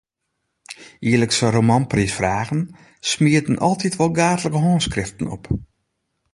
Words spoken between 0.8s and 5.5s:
Jierlikse romanpriisfragen smieten altyd wol gaadlike hânskriften op.